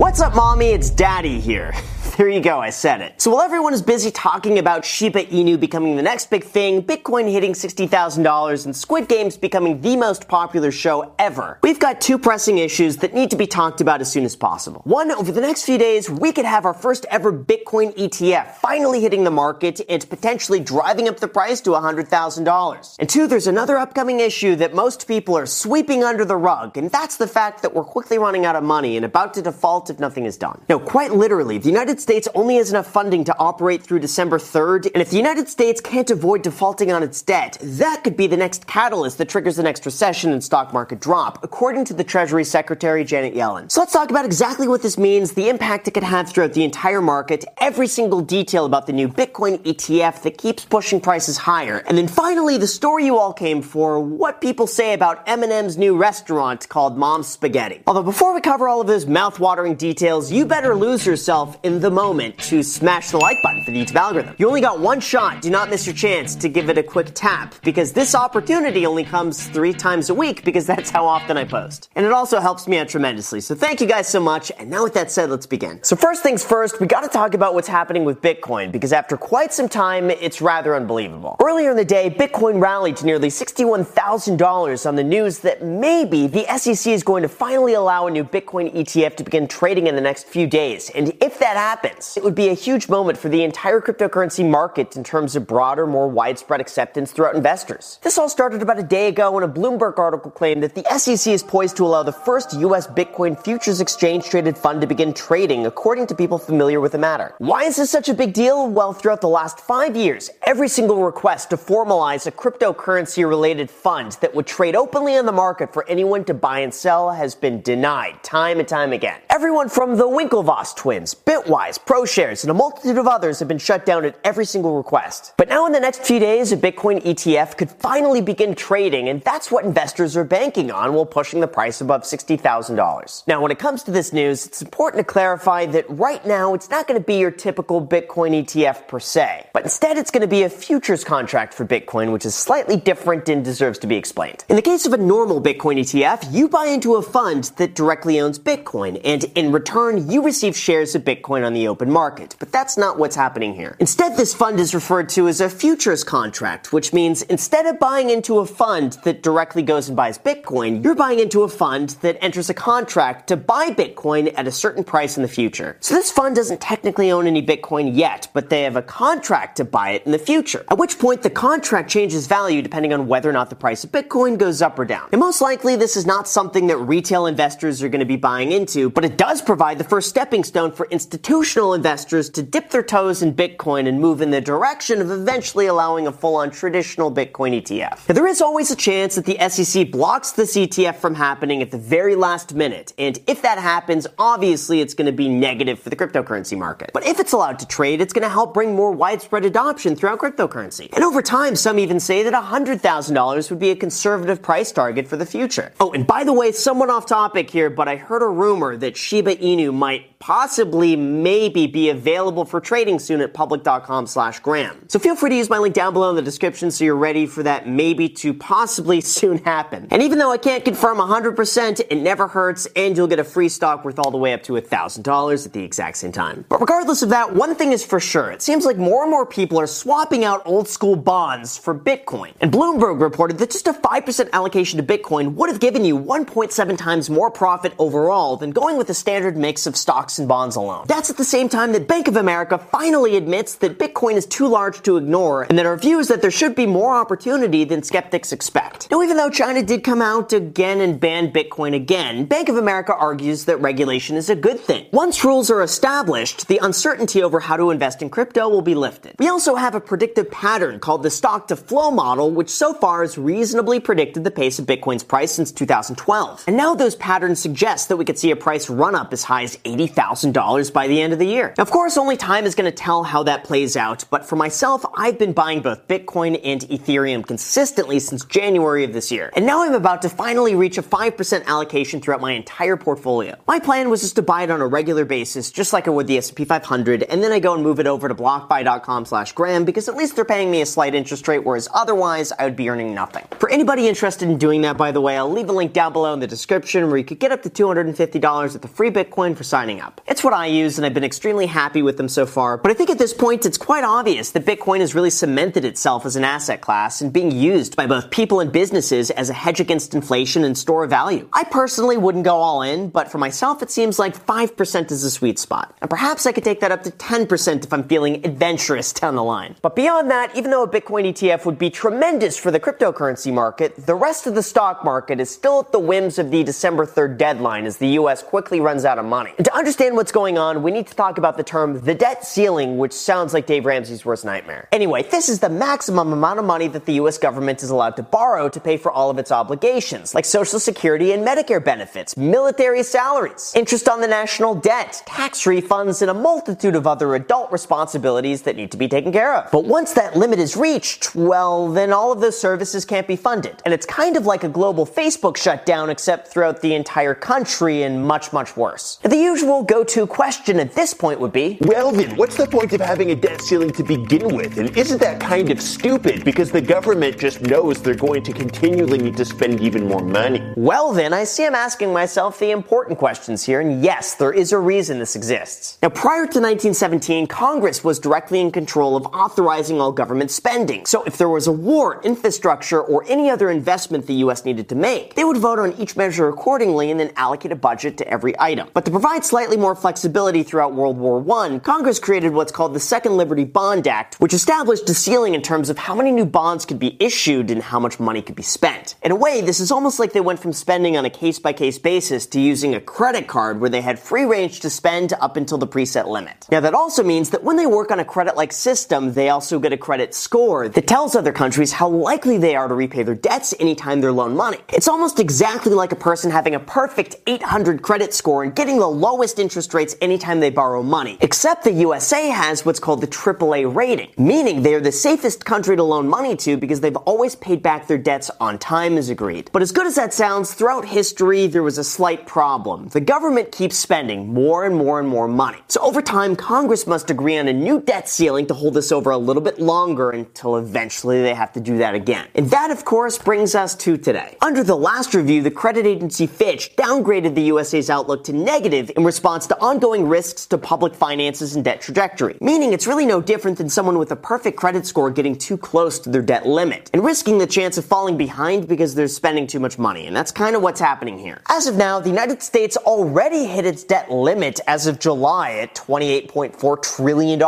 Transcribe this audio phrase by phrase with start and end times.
[0.00, 0.68] What's up, mommy?
[0.68, 1.74] It's daddy here.
[2.16, 3.22] There you go, I said it.
[3.22, 7.30] So while everyone is busy talking about Shiba Inu becoming the next big thing, Bitcoin
[7.30, 12.58] hitting $60,000, and Squid Games becoming the most popular show ever, we've got two pressing
[12.58, 14.82] issues that need to be talked about as soon as possible.
[14.84, 19.00] One, over the next few days, we could have our first ever Bitcoin ETF finally
[19.00, 22.96] hitting the market and potentially driving up the price to $100,000.
[22.98, 26.90] And two, there's another upcoming issue that most people are sweeping under the rug, and
[26.90, 30.00] that's the fact that we're quickly running out of money and about to default if
[30.00, 30.60] nothing is done.
[30.68, 34.90] Now, quite literally, the United States only has enough funding to operate through December 3rd,
[34.94, 38.36] and if the United States can't avoid defaulting on its debt, that could be the
[38.36, 42.44] next catalyst that triggers the next recession and stock market drop, according to the Treasury
[42.44, 43.70] Secretary Janet Yellen.
[43.70, 46.64] So let's talk about exactly what this means, the impact it could have throughout the
[46.64, 51.78] entire market, every single detail about the new Bitcoin ETF that keeps pushing prices higher,
[51.86, 55.96] and then finally the story you all came for, what people say about Eminem's new
[55.96, 57.82] restaurant called Mom's Spaghetti.
[57.86, 61.90] Although before we cover all of those mouth-watering details, you better lose yourself in the
[61.90, 64.36] moment to smash the like button for the YouTube algorithm.
[64.38, 65.42] You only got one shot.
[65.42, 69.04] Do not miss your chance to give it a quick tap because this opportunity only
[69.04, 71.88] comes three times a week because that's how often I post.
[71.96, 73.40] And it also helps me out tremendously.
[73.40, 74.52] So thank you guys so much.
[74.58, 75.82] And now with that said, let's begin.
[75.82, 79.16] So first things first, we got to talk about what's happening with Bitcoin because after
[79.16, 81.36] quite some time, it's rather unbelievable.
[81.42, 86.44] Earlier in the day, Bitcoin rallied to nearly $61,000 on the news that maybe the
[86.58, 90.00] SEC is going to finally allow a new Bitcoin ETF to begin trading in the
[90.00, 90.90] next few days.
[90.90, 92.16] And if that happens.
[92.16, 95.86] It would be a huge moment for the entire cryptocurrency market in terms of broader,
[95.86, 97.98] more widespread acceptance throughout investors.
[98.02, 101.32] This all started about a day ago when a Bloomberg article claimed that the SEC
[101.32, 102.86] is poised to allow the first U.S.
[102.86, 107.34] Bitcoin futures exchange traded fund to begin trading, according to people familiar with the matter.
[107.38, 108.68] Why is this such a big deal?
[108.68, 114.12] Well, throughout the last five years, every single request to formalize a cryptocurrency related fund
[114.20, 117.62] that would trade openly on the market for anyone to buy and sell has been
[117.62, 119.20] denied time and time again.
[119.50, 123.84] Everyone from the Winklevoss twins, Bitwise, ProShares, and a multitude of others have been shut
[123.84, 125.32] down at every single request.
[125.36, 129.20] But now in the next few days, a Bitcoin ETF could finally begin trading, and
[129.22, 133.26] that's what investors are banking on while pushing the price above $60,000.
[133.26, 136.70] Now, when it comes to this news, it's important to clarify that right now it's
[136.70, 140.28] not going to be your typical Bitcoin ETF per se, but instead it's going to
[140.28, 144.44] be a futures contract for Bitcoin, which is slightly different and deserves to be explained.
[144.48, 148.20] In the case of a normal Bitcoin ETF, you buy into a fund that directly
[148.20, 152.36] owns Bitcoin, and in return, you receive shares of Bitcoin on the open market.
[152.38, 153.74] But that's not what's happening here.
[153.80, 158.10] Instead, this fund is referred to as a futures contract, which means instead of buying
[158.10, 162.22] into a fund that directly goes and buys Bitcoin, you're buying into a fund that
[162.22, 165.78] enters a contract to buy Bitcoin at a certain price in the future.
[165.80, 169.64] So this fund doesn't technically own any Bitcoin yet, but they have a contract to
[169.64, 170.66] buy it in the future.
[170.68, 173.90] At which point the contract changes value depending on whether or not the price of
[173.90, 175.08] Bitcoin goes up or down.
[175.12, 178.52] And most likely this is not something that retail investors are going to be buying
[178.52, 182.82] into, but it does provide the first stepping stone for institutional investors to dip their
[182.82, 187.62] toes in Bitcoin and move in the direction of eventually allowing a full-on traditional Bitcoin
[187.62, 188.08] ETF.
[188.08, 191.70] Now, there is always a chance that the SEC blocks this ETF from happening at
[191.70, 195.90] the very last minute, and if that happens, obviously it's going to be negative for
[195.90, 196.90] the cryptocurrency market.
[196.94, 200.18] But if it's allowed to trade, it's going to help bring more widespread adoption throughout
[200.18, 200.88] cryptocurrency.
[200.94, 205.16] And over time, some even say that $100,000 would be a conservative price target for
[205.16, 205.72] the future.
[205.78, 208.96] Oh, and by the way, somewhat off topic here, but I heard a rumor that
[209.20, 214.86] Shiba Inu might possibly, maybe be available for trading soon at public.com slash Graham.
[214.86, 217.24] So feel free to use my link down below in the description so you're ready
[217.24, 219.88] for that maybe to possibly soon happen.
[219.90, 223.48] And even though I can't confirm 100%, it never hurts and you'll get a free
[223.48, 226.44] stock worth all the way up to $1,000 at the exact same time.
[226.50, 228.30] But regardless of that, one thing is for sure.
[228.30, 232.34] It seems like more and more people are swapping out old school bonds for Bitcoin.
[232.42, 236.76] And Bloomberg reported that just a 5% allocation to Bitcoin would have given you 1.7
[236.76, 240.84] times more profit overall than going with a standard mix of stocks and bonds alone.
[240.86, 244.46] That's at the same time that Bank of America finally admits that Bitcoin is too
[244.46, 247.82] large to ignore and that our view is that there should be more opportunity than
[247.82, 248.88] skeptics expect.
[248.88, 252.94] Now, even though China did come out again and ban Bitcoin again, Bank of America
[252.94, 254.86] argues that regulation is a good thing.
[254.92, 259.16] Once rules are established, the uncertainty over how to invest in crypto will be lifted.
[259.18, 263.00] We also have a predictive pattern called the stock to flow model, which so far
[263.00, 266.44] has reasonably predicted the pace of Bitcoin's price since 2012.
[266.46, 269.42] And now those patterns suggest that we could see a price run up as high
[269.44, 271.54] as 80,000 $100,000 by the end of the year.
[271.58, 274.84] Of course, only time is going to tell how that plays out, but for myself,
[274.96, 279.30] I've been buying both Bitcoin and Ethereum consistently since January of this year.
[279.36, 283.36] And now I'm about to finally reach a 5% allocation throughout my entire portfolio.
[283.46, 286.06] My plan was just to buy it on a regular basis, just like I would
[286.06, 289.64] the S&P 500, and then I go and move it over to blockfi.com slash Graham
[289.64, 292.68] because at least they're paying me a slight interest rate, whereas otherwise I would be
[292.68, 293.24] earning nothing.
[293.38, 296.12] For anybody interested in doing that, by the way, I'll leave a link down below
[296.12, 299.44] in the description where you could get up to $250 at the free Bitcoin for
[299.44, 300.00] signing up.
[300.06, 302.74] It's what I use, and I've been extremely happy with them so far, but I
[302.74, 306.24] think at this point it's quite obvious that Bitcoin has really cemented itself as an
[306.24, 310.44] asset class and being used by both people and businesses as a hedge against inflation
[310.44, 311.28] and store of value.
[311.32, 315.10] I personally wouldn't go all in, but for myself it seems like 5% is a
[315.10, 315.76] sweet spot.
[315.80, 319.22] And perhaps I could take that up to 10% if I'm feeling adventurous down the
[319.24, 319.56] line.
[319.62, 323.86] But beyond that, even though a Bitcoin ETF would be tremendous for the cryptocurrency market,
[323.86, 327.18] the rest of the stock market is still at the whims of the December 3rd
[327.18, 329.32] deadline as the US quickly runs out of money.
[329.42, 332.78] To understand what's going on, we need to talk about the term the debt ceiling,
[332.78, 334.68] which sounds like Dave Ramsey's worst nightmare.
[334.72, 338.02] Anyway, this is the maximum amount of money that the US government is allowed to
[338.02, 342.82] borrow to pay for all of its obligations, like Social Security and Medicare benefits, military
[342.82, 348.42] salaries, interest on the national debt, tax refunds, and a multitude of other adult responsibilities
[348.42, 349.50] that need to be taken care of.
[349.50, 353.62] But once that limit is reached, well, then all of those services can't be funded.
[353.64, 358.06] And it's kind of like a global Facebook shutdown, except throughout the entire country and
[358.06, 358.69] much, much worse.
[359.02, 362.80] The usual go-to question at this point would be, Well then, what's the point of
[362.80, 364.58] having a debt ceiling to begin with?
[364.58, 368.98] And isn't that kind of stupid because the government just knows they're going to continually
[368.98, 370.52] need to spend even more money?
[370.56, 374.52] Well, then, I see I'm asking myself the important questions here, and yes, there is
[374.52, 375.78] a reason this exists.
[375.82, 380.86] Now, prior to 1917, Congress was directly in control of authorizing all government spending.
[380.86, 384.44] So, if there was a war, infrastructure, or any other investment the U.S.
[384.44, 387.96] needed to make, they would vote on each measure accordingly and then allocate a budget
[387.98, 388.68] to every item.
[388.74, 392.80] But to provide slightly more flexibility throughout World War I, Congress created what's called the
[392.80, 396.66] Second Liberty Bond Act, which established a ceiling in terms of how many new bonds
[396.66, 398.96] could be issued and how much money could be spent.
[399.02, 401.52] In a way, this is almost like they went from spending on a case by
[401.52, 405.36] case basis to using a credit card where they had free range to spend up
[405.36, 406.46] until the preset limit.
[406.50, 409.58] Now, that also means that when they work on a credit like system, they also
[409.58, 413.14] get a credit score that tells other countries how likely they are to repay their
[413.14, 414.58] debts anytime they're loaned money.
[414.70, 418.86] It's almost exactly like a person having a perfect 800 credit score and getting the
[418.86, 421.18] lowest interest rates anytime they borrow money.
[421.20, 425.76] Except the USA has what's called the AAA rating, meaning they are the safest country
[425.76, 429.50] to loan money to because they've always paid back their debts on time as agreed.
[429.52, 432.88] But as good as that sounds, throughout history, there was a slight problem.
[432.88, 435.58] The government keeps spending more and more and more money.
[435.68, 439.10] So over time, Congress must agree on a new debt ceiling to hold this over
[439.10, 442.28] a little bit longer until eventually they have to do that again.
[442.34, 444.36] And that, of course, brings us to today.
[444.40, 449.04] Under the last review, the credit agency Fitch downgraded the USA's outlook to negative in
[449.04, 453.58] response to ongoing risks to public finances and debt trajectory, meaning it's really no different
[453.58, 457.04] than someone with a perfect credit score getting too close to their debt limit and
[457.04, 460.06] risking the chance of falling behind because they're spending too much money.
[460.06, 461.40] And that's kind of what's happening here.
[461.48, 465.74] As of now, the United States already hit its debt limit as of July at
[465.74, 467.40] $28.4 trillion.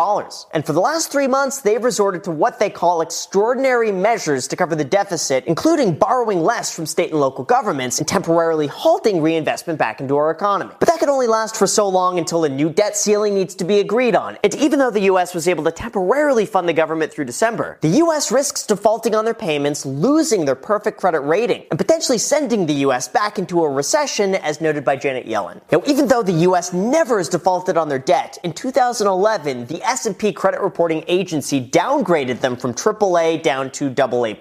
[0.53, 4.57] And for the last three months, they've resorted to what they call extraordinary measures to
[4.57, 9.79] cover the deficit, including borrowing less from state and local governments and temporarily halting reinvestment
[9.79, 10.72] back into our economy.
[10.79, 13.65] But that can only last for so long until a new debt ceiling needs to
[13.65, 14.39] be agreed on.
[14.45, 18.01] And even though the US was able to temporarily fund the government through December, the
[18.05, 22.75] US risks defaulting on their payments, losing their perfect credit rating, and potentially sending the
[22.87, 25.61] US back into a recession as noted by Janet Yellen.
[25.71, 30.33] Now, even though the US never has defaulted on their debt, in 2011, the S&P
[30.33, 34.35] credit reporting agency downgraded them from AAA down to AA+.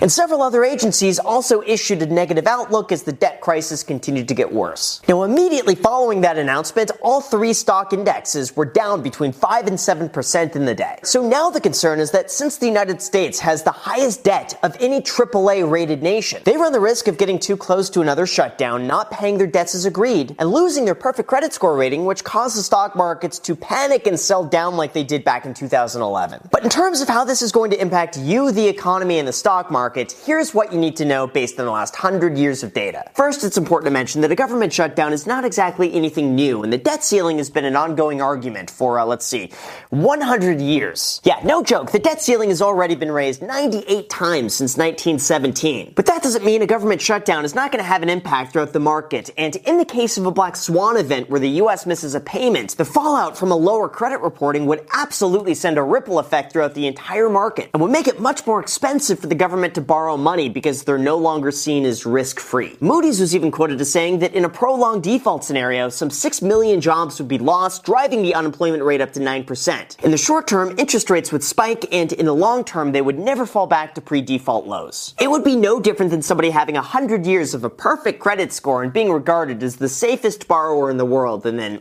[0.00, 4.34] And several other agencies also issued a negative outlook as the debt crisis continued to
[4.34, 5.00] get worse.
[5.08, 10.54] Now, immediately following that announcement, all three stock indexes were down between 5 and 7%
[10.54, 10.98] in the day.
[11.02, 14.76] So now the concern is that since the United States has the highest debt of
[14.80, 18.86] any AAA rated nation, they run the risk of getting too close to another shutdown,
[18.86, 22.58] not paying their debts as agreed, and losing their perfect credit score rating, which caused
[22.58, 26.48] the stock markets to panic and sell down like they did back in 2011.
[26.50, 29.32] But in terms of how this is going to impact you, the economy, and the
[29.32, 32.74] stock market, here's what you need to know based on the last 100 years of
[32.74, 33.08] data.
[33.14, 36.72] First, it's important to mention that a government shutdown is not exactly anything new, and
[36.72, 39.52] the debt ceiling has been an ongoing argument for, uh, let's see,
[39.90, 41.20] 100 years.
[41.22, 45.92] Yeah, no joke, the debt ceiling has already been raised 98 times since 1917.
[45.94, 48.72] But that doesn't mean a government shutdown is not going to have an impact throughout
[48.72, 52.16] the market, and in the case of a black swan event where the US misses
[52.16, 56.52] a payment, the fallout from a lower credit reporting would absolutely send a ripple effect
[56.52, 59.80] throughout the entire market and would make it much more expensive for the government to
[59.80, 62.76] borrow money because they're no longer seen as risk free.
[62.80, 66.80] Moody's was even quoted as saying that in a prolonged default scenario, some 6 million
[66.80, 70.04] jobs would be lost, driving the unemployment rate up to 9%.
[70.04, 73.18] In the short term, interest rates would spike, and in the long term, they would
[73.18, 75.14] never fall back to pre default lows.
[75.20, 78.82] It would be no different than somebody having 100 years of a perfect credit score
[78.82, 81.80] and being regarded as the safest borrower in the world, and then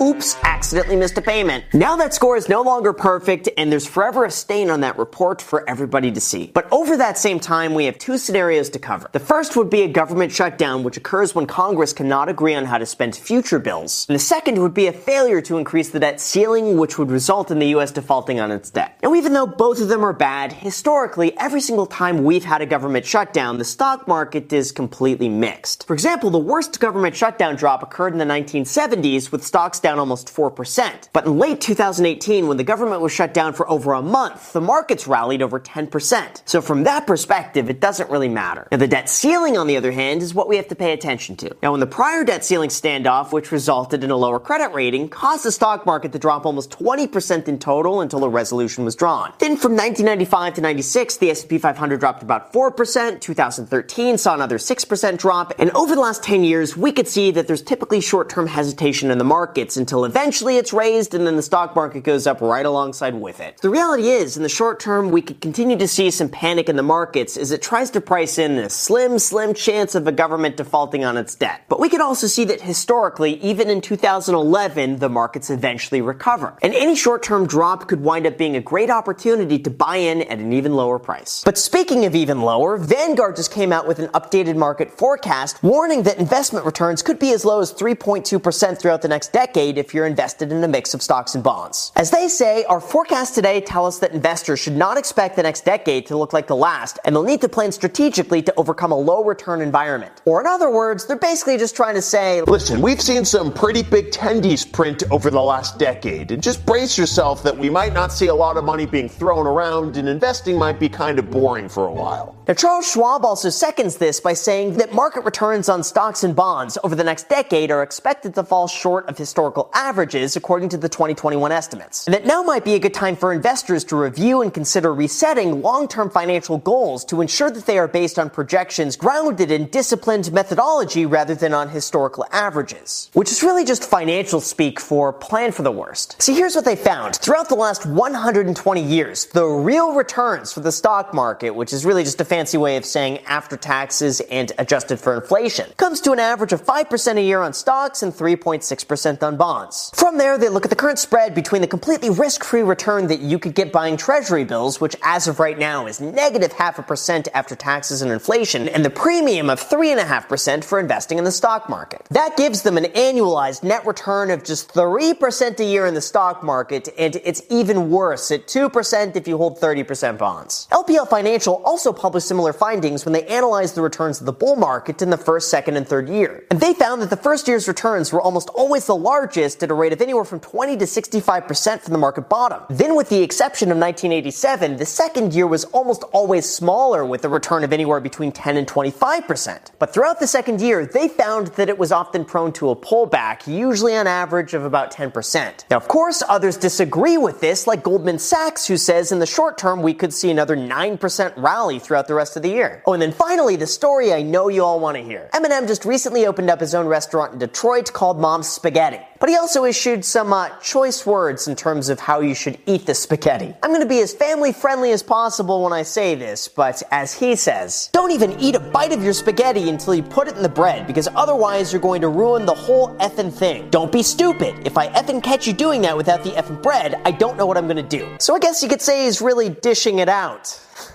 [0.00, 1.64] Oops, accidentally missed a payment.
[1.74, 5.42] Now that score is no longer perfect, and there's forever a stain on that report
[5.42, 6.50] for everybody to see.
[6.54, 9.08] But over that same time, we have two scenarios to cover.
[9.12, 12.78] The first would be a government shutdown, which occurs when Congress cannot agree on how
[12.78, 14.06] to spend future bills.
[14.08, 17.50] And the second would be a failure to increase the debt ceiling, which would result
[17.50, 17.92] in the U.S.
[17.92, 18.98] defaulting on its debt.
[19.02, 22.66] Now, even though both of them are bad, historically, every single time we've had a
[22.66, 25.86] government shutdown, the stock market is completely mixed.
[25.86, 30.34] For example, the worst government shutdown drop occurred in the 1970s with stocks down almost
[30.34, 31.08] 4%.
[31.12, 34.60] But in late 2018, when the government was shut down for over a month, the
[34.60, 36.42] markets rallied over 10%.
[36.44, 38.68] So from that perspective, it doesn't really matter.
[38.70, 41.36] Now, the debt ceiling, on the other hand, is what we have to pay attention
[41.36, 41.54] to.
[41.62, 45.44] Now, in the prior debt ceiling standoff, which resulted in a lower credit rating, caused
[45.44, 49.32] the stock market to drop almost 20% in total until a resolution was drawn.
[49.38, 55.18] Then from 1995 to 96, the S&P 500 dropped about 4%, 2013 saw another 6%
[55.18, 59.10] drop, and over the last 10 years, we could see that there's typically short-term hesitation
[59.10, 62.66] in the markets until eventually it's raised and then the stock market goes up right
[62.66, 63.58] alongside with it.
[63.58, 66.76] The reality is, in the short term, we could continue to see some panic in
[66.76, 70.56] the markets as it tries to price in a slim, slim chance of a government
[70.56, 71.62] defaulting on its debt.
[71.68, 76.56] But we could also see that historically, even in 2011, the markets eventually recover.
[76.62, 80.38] And any short-term drop could wind up being a great opportunity to buy in at
[80.38, 81.42] an even lower price.
[81.44, 86.02] But speaking of even lower, Vanguard just came out with an updated market forecast warning
[86.02, 90.06] that investment returns could be as low as 3.2% throughout the next decade if you're
[90.06, 91.92] invested in a mix of stocks and bonds.
[91.96, 95.64] As they say, our forecasts today tell us that investors should not expect the next
[95.64, 98.98] decade to look like the last, and they'll need to plan strategically to overcome a
[98.98, 100.12] low return environment.
[100.24, 103.82] Or in other words, they're basically just trying to say, Listen, we've seen some pretty
[103.82, 108.12] big tendies print over the last decade, and just brace yourself that we might not
[108.12, 111.68] see a lot of money being thrown around, and investing might be kind of boring
[111.68, 112.36] for a while.
[112.48, 116.76] Now, Charles Schwab also seconds this by saying that market returns on stocks and bonds
[116.82, 120.88] over the next decade are expected to fall short of historical averages according to the
[120.88, 122.06] 2021 estimates.
[122.06, 125.62] And that now might be a good time for investors to review and consider resetting
[125.62, 131.06] long-term financial goals to ensure that they are based on projections grounded in disciplined methodology
[131.06, 133.10] rather than on historical averages.
[133.12, 136.20] Which is really just financial speak for plan for the worst.
[136.20, 137.16] See, here's what they found.
[137.16, 142.04] Throughout the last 120 years, the real returns for the stock market, which is really
[142.04, 146.18] just a fancy way of saying after taxes and adjusted for inflation, comes to an
[146.18, 149.41] average of 5% a year on stocks and 3.6% on bonds.
[149.42, 153.40] From there, they look at the current spread between the completely risk-free return that you
[153.40, 157.26] could get buying treasury bills, which as of right now is negative half a percent
[157.34, 162.06] after taxes and inflation, and the premium of 3.5% for investing in the stock market.
[162.12, 166.44] That gives them an annualized net return of just 3% a year in the stock
[166.44, 170.68] market, and it's even worse at 2% if you hold 30% bonds.
[170.70, 175.02] LPL Financial also published similar findings when they analyzed the returns of the bull market
[175.02, 176.44] in the first, second, and third year.
[176.52, 179.74] And they found that the first year's returns were almost always the largest at a
[179.74, 182.62] rate of anywhere from 20 to 65% from the market bottom.
[182.68, 187.28] Then, with the exception of 1987, the second year was almost always smaller with a
[187.28, 189.70] return of anywhere between 10 and 25%.
[189.78, 193.46] But throughout the second year, they found that it was often prone to a pullback,
[193.46, 195.64] usually on average of about 10%.
[195.70, 199.58] Now, of course, others disagree with this, like Goldman Sachs, who says in the short
[199.58, 202.82] term we could see another 9% rally throughout the rest of the year.
[202.86, 205.30] Oh, and then finally, the story I know you all want to hear.
[205.32, 209.00] Eminem just recently opened up his own restaurant in Detroit called Mom's Spaghetti.
[209.22, 212.86] But he also issued some uh, choice words in terms of how you should eat
[212.86, 213.54] the spaghetti.
[213.62, 217.36] I'm to be as family friendly as possible when I say this, but as he
[217.36, 220.48] says, don't even eat a bite of your spaghetti until you put it in the
[220.48, 223.70] bread, because otherwise you're going to ruin the whole effing thing.
[223.70, 224.66] Don't be stupid.
[224.66, 227.56] If I effing catch you doing that without the effing bread, I don't know what
[227.56, 228.16] I'm to do.
[228.18, 230.60] So I guess you could say he's really dishing it out.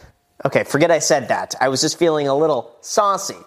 [0.45, 1.55] Okay, forget I said that.
[1.59, 3.37] I was just feeling a little saucy.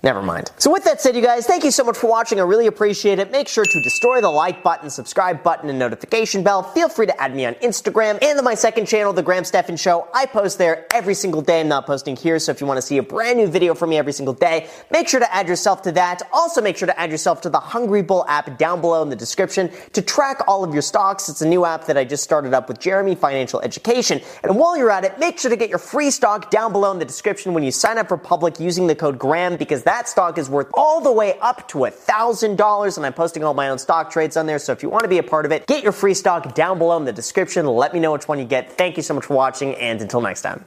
[0.00, 0.52] Never mind.
[0.58, 2.38] So with that said, you guys, thank you so much for watching.
[2.38, 3.32] I really appreciate it.
[3.32, 6.62] Make sure to destroy the like button, subscribe button, and notification bell.
[6.62, 9.76] Feel free to add me on Instagram and on my second channel, The Graham Stephan
[9.76, 10.06] Show.
[10.14, 11.62] I post there every single day.
[11.62, 13.90] I'm not posting here, so if you want to see a brand new video from
[13.90, 16.22] me every single day, make sure to add yourself to that.
[16.32, 19.16] Also, make sure to add yourself to the Hungry Bull app down below in the
[19.16, 21.28] description to track all of your stocks.
[21.28, 24.20] It's a new app that I just started up with Jeremy Financial Education.
[24.44, 27.00] And while you're at it, make sure to get your free stock down below in
[27.00, 30.36] the description when you sign up for public using the code GRAHAM because that stock
[30.36, 33.78] is worth all the way up to a $1,000 and I'm posting all my own
[33.78, 34.58] stock trades on there.
[34.58, 36.76] So if you want to be a part of it, get your free stock down
[36.76, 37.66] below in the description.
[37.66, 38.70] Let me know which one you get.
[38.76, 40.66] Thank you so much for watching and until next time.